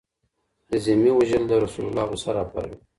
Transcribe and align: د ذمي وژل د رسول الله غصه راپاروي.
د 0.69 0.71
ذمي 0.85 1.11
وژل 1.15 1.43
د 1.47 1.53
رسول 1.65 1.85
الله 1.87 2.03
غصه 2.09 2.29
راپاروي. 2.37 2.77